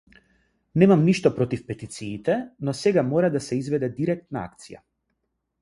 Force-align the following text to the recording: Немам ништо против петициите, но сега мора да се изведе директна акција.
Немам 0.83 1.03
ништо 1.09 1.31
против 1.35 1.61
петициите, 1.67 2.39
но 2.69 2.73
сега 2.79 3.03
мора 3.11 3.33
да 3.37 3.43
се 3.49 3.61
изведе 3.63 3.91
директна 4.03 4.45
акција. 4.51 4.83